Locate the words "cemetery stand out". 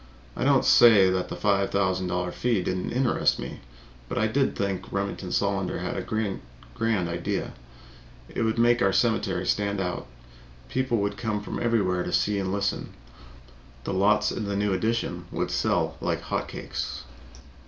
8.93-10.07